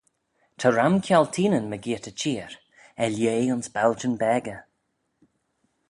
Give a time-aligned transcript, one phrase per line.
[0.59, 2.51] Ta ram kialteenyn mygeayrt y çheer-
[3.03, 4.61] er lheh ayns baljyn beggey.